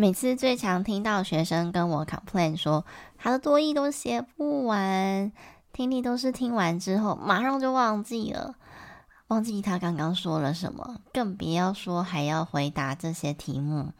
[0.00, 2.86] 每次最常听到学生跟我 complain 说，
[3.18, 5.30] 他的多益都写不完，
[5.74, 8.54] 听力都是听完之后马上就忘记了，
[9.26, 13.92] 忘记他刚刚说了什么，更别要说还要回答这些题目。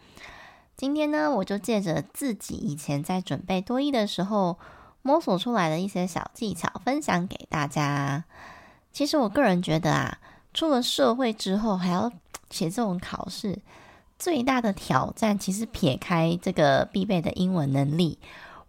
[0.74, 4.58] 今天呢，我就借着自己以前在准备多译的时候
[5.02, 8.24] 摸索出来的一些小技巧，分享给大家。
[8.90, 10.18] 其实我个人觉得啊，
[10.54, 12.10] 出了社会之后还要
[12.48, 13.58] 写这种考试。
[14.20, 18.18] 最大的挑战，其实撇开这个必备的英文能力，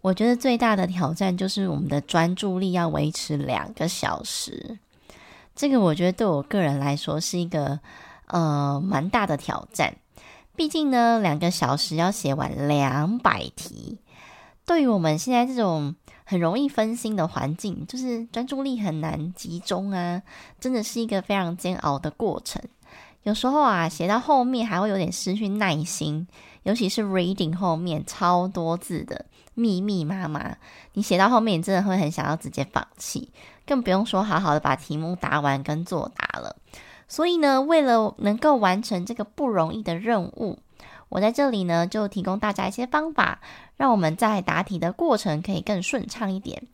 [0.00, 4.78] 我觉得最大的挑战就是我们的专注力要维持两个小时。
[5.54, 7.78] 这个我觉得对我个人来说是一个
[8.28, 9.94] 呃蛮大的挑战。
[10.56, 13.98] 毕竟呢，两个小时要写完两百题，
[14.64, 20.22] 对于我们现在这种很容易分心的环境，就是专注力很难集中啊，
[20.58, 22.62] 真的是一个非常煎熬的过程。
[23.22, 26.26] 有时候啊，写到后面还会有点失去耐心，
[26.64, 30.56] 尤其是 reading 后面超多字的，密密麻麻，
[30.94, 33.30] 你写到后面，真的会很想要直接放弃，
[33.66, 36.56] 更不用说好好的把题目答完跟作答了。
[37.06, 40.58] 所以呢，为了能够完成这个不容易的任务，
[41.08, 43.40] 我在这里呢就提供大家一些方法，
[43.76, 46.66] 让我们在答题的过程可以更顺畅一点。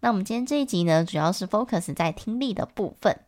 [0.00, 3.20] 那我们今天这一集呢，主要是 focus 在听力的部分。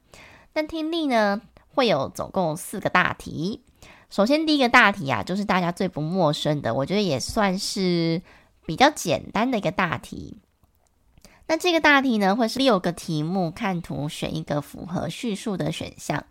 [0.53, 1.41] 那听力呢，
[1.77, 3.63] 会有总共四个大题。
[4.09, 8.23] 首先，第一个大题啊，就是大家最不陌生的，我觉得也算是
[8.65, 10.39] 比较简单的一个大题。
[11.47, 16.25] 那这个大题呢，会是六个题目，看图选一个符合叙述的选项。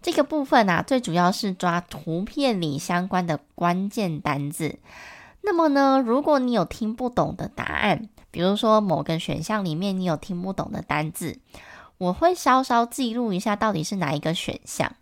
[0.00, 4.78] 这个部分啊，最主要是抓图片里相关的关键单字。
[5.42, 11.38] 那么呢，如果你有听不懂的答案，比如说某个选项里面你有听不懂的单字。
[11.98, 14.94] 我会稍稍记录一下到底是哪一个选项，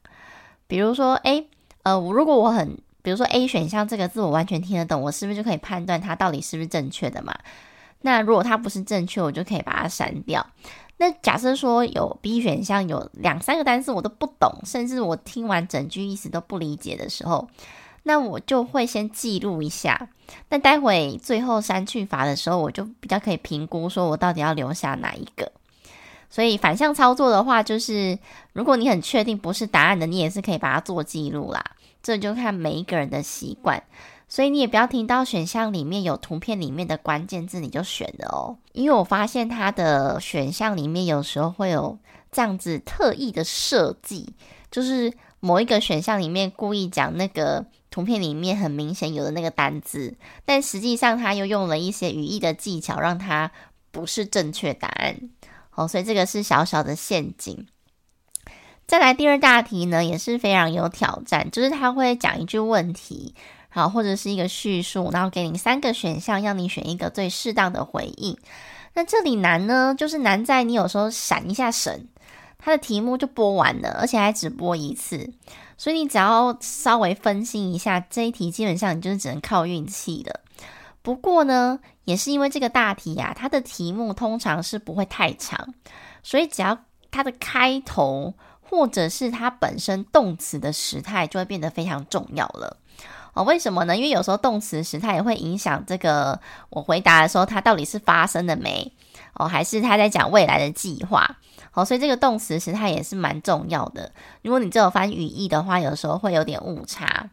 [0.66, 1.48] 比如说，诶，
[1.82, 7.34] 呃，如果我很，比如说 A 选项这个字我完全听得懂，我是不是就可以判断它到底是不是正确的嘛？
[8.02, 10.46] 那如果它不是正确，我就可以把它删掉。
[10.96, 17.48] 那假设说有 B 选项有两三个单词我都不懂，甚至我听完整句意思都不理解的时候，
[18.04, 20.08] 那我就会先记录一下。
[20.50, 25.50] 那待会最后删去法的时候，我就比较可以评估说我到底要留下哪一个。
[26.34, 28.18] 所以反向操作的话，就是
[28.54, 31.64] 如果你很确定不是答案的，你也是可以把它做记录啦。
[32.02, 33.80] 这就看每一个人的习惯，
[34.28, 38.58] 所以你也不要听到选项里面有图片里面的关键字你就选了哦。
[38.72, 41.96] 因为我发现它的选项里面有时候会有
[42.32, 44.34] 这样子特意的设计，
[44.72, 53.52] 就是某一个选项里面故意讲那个图片里面很明显有的那个单字，但实际上它又用了一些语义的技巧，让它
[53.92, 55.30] 不是正确答案。
[55.74, 57.66] 哦，所以这个是小小的陷阱。
[58.86, 63.34] 再来第二大题呢，也是非常有挑战，就是他会讲一句问题，
[63.70, 68.36] 好，或者是一个叙述，然后给你三个选项，让你选一个最适当的回应。
[68.92, 72.06] 那这里难呢，就是难在你有时候闪一下神，
[72.58, 75.32] 他的题目就播完了，而且还只播一次，
[75.78, 80.40] 所以你只要稍微分析一下这一题，基本上你就是只能靠运气了。
[81.04, 85.74] 不过呢，也是因为这个大题呀、啊，它的题目通常是不会太长，
[86.22, 86.78] 所以只要
[87.10, 92.78] 它的开头或者是它本身动词的时态就会变得非常重要了。
[93.34, 93.94] 哦，为什么呢？
[93.94, 96.40] 因为有时候动词时态也会影响这个
[96.70, 98.90] 我回答的时候它到底是发生了没
[99.34, 101.36] 哦，还是他在讲未来的计划。
[101.74, 104.10] 哦，所以这个动词时态也是蛮重要的。
[104.40, 107.28] 如果你只有翻语义的话，有时候会有点误差。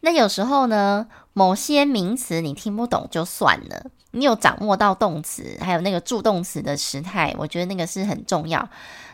[0.00, 8.68] 那有时候呢，某些名词你听不懂就算了，你有掌握到动词，还有那个助动词的时态，我觉得那个是很重要。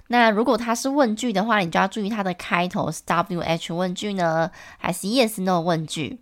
[0.08, 6.20] 那如果它是问句的话，你就要注意它的开头是 WH 问句呢，还是 Yes No 问句。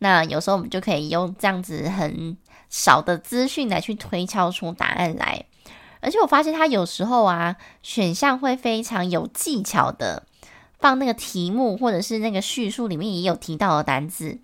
[0.00, 2.36] 那有时候我们就可以用这样子很
[2.68, 5.46] 少的资讯来去推敲出答案来。
[6.00, 10.24] 而且我发现它有时候啊，选项会非常有技巧的
[10.82, 14.38] 放那个题目或者是那个叙述里面也有提到的单字，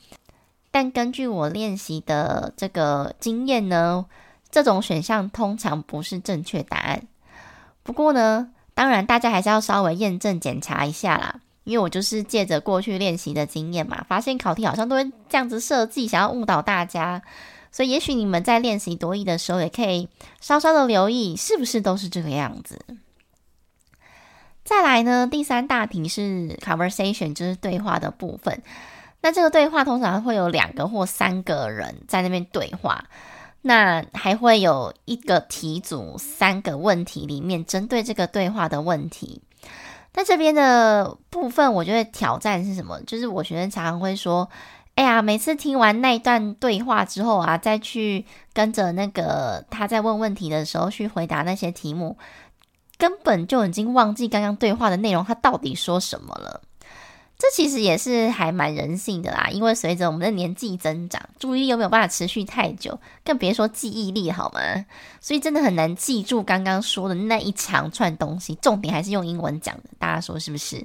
[0.71, 4.07] 但根据我练习的这个经验呢，
[4.51, 7.03] 这种选项通常不是正确答案。
[7.83, 11.41] 不过呢，当然大家还是要稍微验证检查一下啦。
[11.65, 17.21] 因为我就是借着过去练习的经验嘛，发现考题好像都会这样子设计，想要误导大家。
[17.71, 20.09] 所以也许你们在练习多益的时候，也可以
[20.41, 22.81] 稍稍的留意，是不是都是这个样子。
[24.69, 28.61] 再来呢，第三大题是 conversation，就是对话的部分。
[29.23, 33.03] 那这个对话通常会有两个或三个人在那边对话，
[33.63, 39.41] 那还会有一个题组，三个问题里面针对这个对话的问题。
[40.13, 43.01] 那这边的部分，我觉得挑战是什么？
[43.07, 44.47] 就是我学生常常会说
[44.97, 52.19] ：“哎呀，每次听完那一段对话之后啊，再去跟着那个他在问问题的时候去回答那些题目，
[52.99, 56.61] 根本就已经忘记刚刚对话的内容，他到底说什么了。”
[57.39, 64.61] 这其实也是还蛮人性的啦，因为随着我们的年纪增长，注意力又没有办法持续太久，更别说记忆力好吗？
[65.21, 68.57] 所以真的很难记住刚刚说的那一长串东西。
[68.57, 70.85] 重点还是用英文讲的，大家说是不是？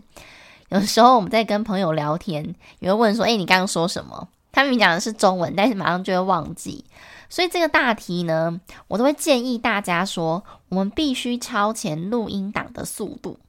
[0.70, 2.44] 有时候我们在跟朋友聊天，
[2.78, 6.86] 有人问说：“诶，你刚刚说什么？”他们讲的是中文，但是马上就会忘记。
[7.34, 13.40] 所以这个大题呢，我都会建议大家说，我们必须超前录音档的速度。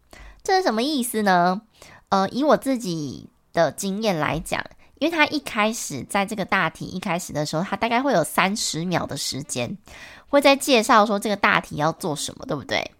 [0.43, 1.61] 这是什么意思呢？
[2.09, 4.65] 呃，以我自己的经验来讲，
[5.01, 9.77] 因为他一开始在这个大题一开始的时候，他大概会有三十秒的时间，
[10.29, 12.91] 会在介绍说这个大题要做什么，对不对？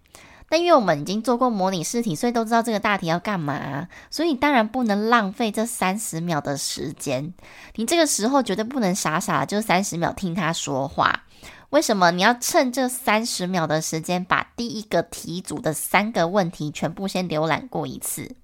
[0.47, 7.33] 但因为我们已经做过模拟试题，所以都知道这个大题要干嘛，所以当然不能浪费这三十秒的时间。
[7.75, 11.23] 你这个时候绝对不能傻傻的就三十秒听他说话。
[11.71, 12.11] 为什么？
[12.11, 18.35] 你要趁这三十秒的时间，把第一个题组的三个问题全部先浏览过一次。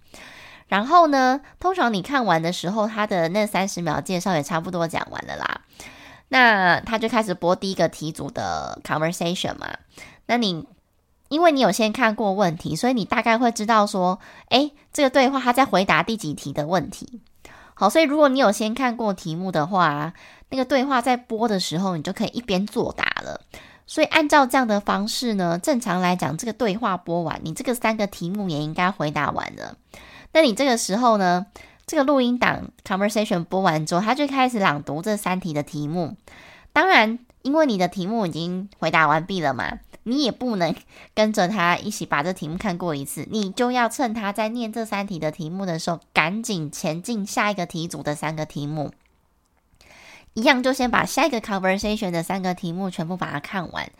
[0.67, 5.61] 然后呢，通常你看完的时候，他的那三十秒介绍也差不多讲完了啦。
[6.29, 9.67] 那他就开始播第一个题组的 conversation 嘛。
[10.25, 10.65] 那你
[11.31, 14.19] 因为你有先看过问题，所以你大概会知道说，
[14.49, 17.21] 诶，这个对话他在回答第几题的问题。
[17.73, 20.11] 好，所以如果你有先看过题目的话，
[20.49, 23.39] 那个对话在播的时候，你就可以一边作答了。
[23.87, 29.77] 所以按照这样的方式呢，正常来讲，这个对话播完，你这个三个题目也应该回答完了。
[30.33, 31.45] 那你这个时候呢，
[31.87, 36.17] 这个录音档 conversation 播完之后，他就开始朗读这三题的题目。
[36.73, 40.75] 当然，因为你的题目已经回答完毕了嘛，你也不能
[41.13, 48.91] 跟着他一起把这题目看过一次，你就要趁他在念这三题的题目的时候，赶紧前进下一个题组的三个题目。
[50.33, 53.91] 一样就先把下一个 conversation 的三个题目全部把它看完。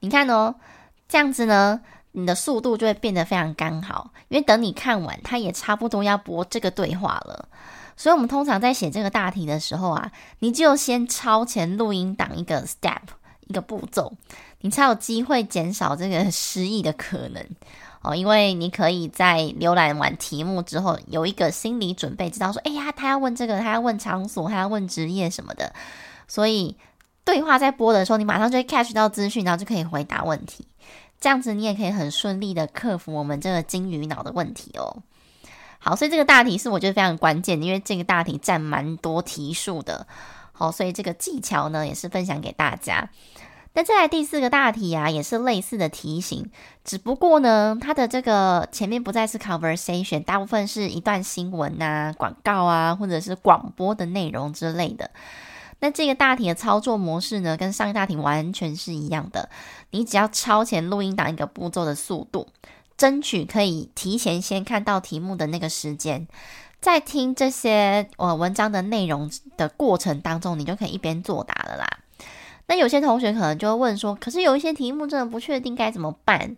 [0.00, 0.56] 你看哦，
[1.08, 1.80] 这样子呢。
[2.14, 7.48] 你的速度就会变得非常刚好，因为等你看完，他也差不多要播这个对话了。
[8.02, 10.10] 所以，我们通常在写这个大题的时候啊，
[10.40, 12.98] 你就先超前录音档一个 step，
[13.46, 14.12] 一个步骤，
[14.62, 17.46] 你才有机会减少这个失忆的可能
[18.00, 18.12] 哦。
[18.12, 25.72] 因为你可以在浏览完题目之后，有一个心理准备，知道说，哎呀，他要问这个，他要问场所，他要问职业什么的。
[26.26, 26.76] 所以，
[27.24, 30.66] 对话在播的时候，你马上就会 catch 到资讯，然后就可以回答问题。
[31.20, 35.04] 这样子你也可以很顺利的克服我们这个金鱼脑的问题哦。
[35.84, 40.06] 好，所以这个大题是我觉得非常关键，因为这个大题占蛮多题数的。
[40.52, 43.10] 好，所以这个技巧呢也是分享给大家。
[43.74, 46.48] 那再来第四个大题啊，也是类似的题型，
[46.84, 55.10] 只不过呢，它的这个前面不再是 conversation，大部分是一段新闻啊、广告啊，或者是广播的内容之类的。
[55.80, 59.48] 那这个大题的操作模式呢，跟上一大题完全是一样的。
[59.90, 62.46] 你只要超前录音档一个步骤的速度，
[63.02, 66.28] 争取可以提前先看到题目的那个时间，
[66.80, 71.98] 在听这些呃文章的内容的过程当中，你就可以一边作答了啦。
[72.68, 76.56] 那有些同学可能就会问说，可是有一些题目真的不确定该怎么办？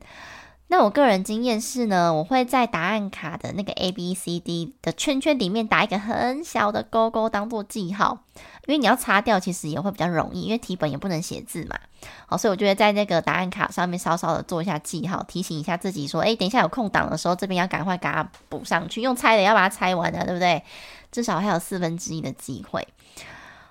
[0.68, 8.18] 那我个人经验是呢，我会在答案卡的那个 A B C D 的圈圈里面打一个很小的勾勾，当做记号。
[8.66, 11.78] 因为你要擦掉，其实也会比较容易，因为题本也不能写字嘛。
[12.26, 19.02] 好，所以我觉得在那个答案卡上面稍稍的做一下记号，提醒一下自己说，诶，等一下有空档的时候，这边要赶快给它补上去。
[19.02, 20.64] 用猜的要把它猜完的，对不对？
[21.12, 22.88] 至少还有四分之一的机会。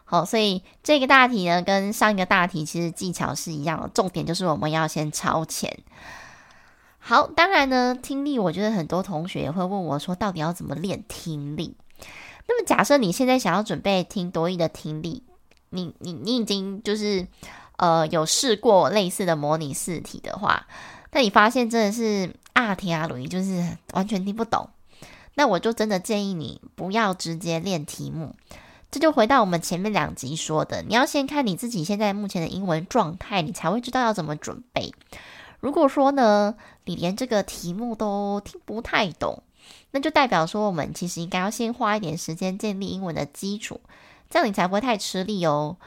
[0.06, 5.76] 好，所以这个大题呢，跟上一个大题其实技巧是一样的，重点就是我们要先超前。
[7.06, 11.76] 好，当然呢，听力我觉得很多同学也会问我说，到底要怎么练听力？
[12.48, 15.22] 那么假设你现在想要准备听多益的听力，
[15.70, 17.28] 你你你已经就是
[17.76, 20.66] 呃有试过类似的模拟试题的话，
[21.10, 24.70] 但你发现真的是阿提阿鲁就是完全听不懂，
[25.36, 28.34] 那我就真的建议你不要直接练题目。
[28.90, 34.94] 这就回到我们前面两集说的，你要先看你自己现在目前的英文状态，你才会知道要怎么准备。
[35.64, 39.44] 如果说呢，你连这个题目都听不太懂，
[39.92, 43.80] 那就代表说我们其实应该要先花一点时间建立英文的基础，
[44.30, 45.78] 这样你才不会太吃力哦。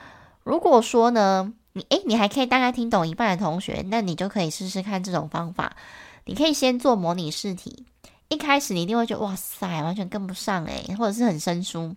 [0.44, 5.76] 如果说呢，你诶，你还可以大概听懂一半的同学，那你就可以试试看这种方法。
[6.24, 7.84] 你可以先做模拟试题，
[8.28, 11.94] 一开始你一定会觉得哇塞，完全跟不上诶，或者是很生疏。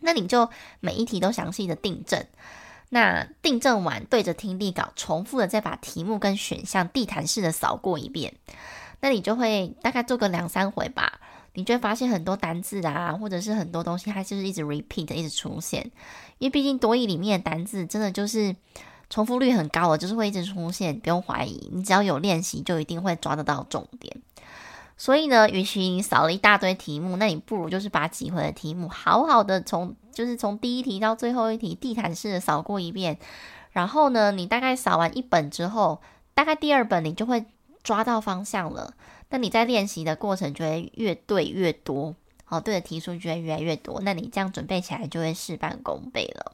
[0.00, 2.22] 那你就每一题都详细的订正，
[2.92, 8.34] 那订正完对着听力稿重复的再把题目跟选项地毯式的扫过一遍，
[9.00, 11.20] 那你就会大概做个两三回吧，
[11.54, 15.90] 你就会发现很多单字啊，或者是很多东西它就是一直 repeat 一直出现，
[16.38, 18.54] 因为毕竟多义里面的单字真的就是
[19.08, 24.16] 重复率很高了，就是会一直出现，不用怀疑，你只要有练习就一定会抓得到重点。
[25.00, 33.18] 所以呢，与其你扫了一大堆题目，那你不如就是把几回的题目好好的从就是从第一题到最后一题地毯式的扫过一遍。
[33.70, 36.02] 然后呢，你大概扫完一本之后，
[36.34, 37.46] 大概第二本你就会
[37.82, 38.92] 抓到方向了。
[39.30, 42.14] 那你在练习的过程就会越对越多，
[42.44, 44.02] 好，对的题数就会越来越多。
[44.02, 46.52] 那你这样准备起来就会事半功倍了。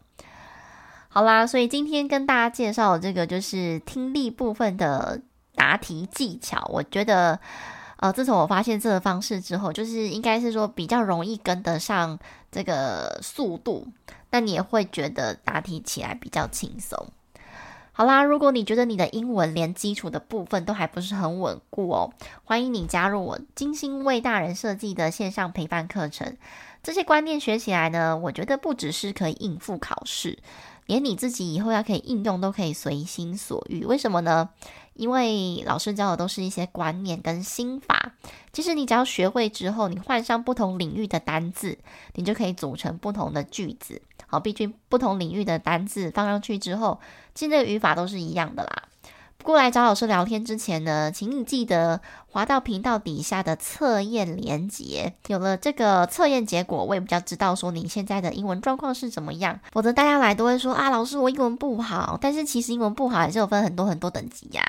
[1.08, 5.20] 好啦，所以今天跟大家介绍的这个就是听力部分的
[5.56, 7.40] 答题技巧，我觉得。
[7.96, 12.18] 呃，自从我发现这个方式之后，就是应该是说比较容易跟得上
[12.52, 13.86] 这个速度，
[14.30, 17.08] 那你也会觉得答题起来比较轻松。
[17.92, 22.12] 好啦，如果你觉得你的英文连基础的部分都还不是很稳固哦，
[22.44, 26.36] 欢迎你加入我精心为大人设计的线上陪伴课程。
[26.86, 30.38] 这些观念学起来呢，我觉得不只是可以应付考试，
[30.86, 33.84] 连你自己以后要可以应用都可以随心所欲。
[33.84, 34.50] 为什么呢？
[34.94, 38.12] 因为老师教的都是一些观念跟心法，
[38.52, 41.76] 其实你只要学会之后，你换上不同领域的单字，
[42.14, 44.00] 你就可以组成不同的句子。
[44.28, 47.00] 好，毕竟不同领域的单字放上去之后，
[47.34, 48.84] 其实这个语法都是一样的啦。
[49.46, 55.14] 过来找老师聊天之前呢，请你记得滑到频道底下的测验连接。
[55.28, 59.60] 有了这个测验结果，我也比较知道说你现在的英文状况是怎么样。
[59.70, 62.18] 否则大家来都会说啊，老师我英文不好。
[62.20, 64.64] 但是其实英文不好也是有分很多很多等级呀，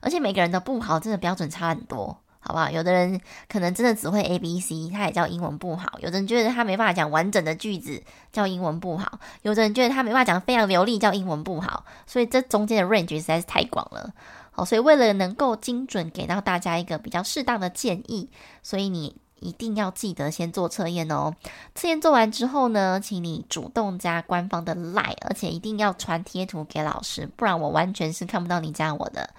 [0.00, 2.70] 而且每个人的不好真的标准差很多，好不好？
[2.70, 11.84] 有的人可能真的只会 A B C，他也叫英文不好；有的人觉得他没办法讲完整的句子，叫英文不好；有的人觉得他没办法讲非常流利，叫英文不好。
[12.06, 14.12] 所以这中间的 range 实在是太广了。
[14.52, 18.30] 好，所以为了能够精准给到大家一个比较适当的建议，
[18.62, 21.34] 所以你一定要记得先做测验哦。
[21.74, 29.30] 测验做完之后呢，请你主动加官方的 LINE，而且一定要传贴图给老师，不然我完全是看不到你加我的。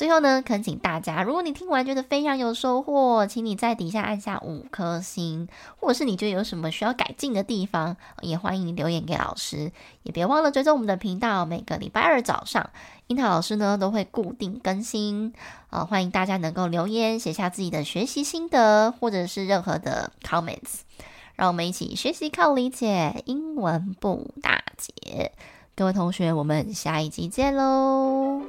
[0.00, 5.46] 最后呢，恳请大家，如果你听完觉得非常有收获，请你在底下按下五颗星，
[5.78, 9.70] 或者是你觉得有什么需要改进的地方，也欢迎留言给老师。
[10.02, 12.70] 也别忘了追踪我们的频道，每个礼拜二早上，
[13.08, 15.34] 樱桃老师呢都会固定更新。
[15.68, 20.78] 呃，欢迎大家能够留言，写下自己的学习心得，或者是任何的 comments，
[21.36, 25.32] 让我们一起学习靠理解，英文不打结。
[25.76, 28.40] 各位同学，我们下一集见喽！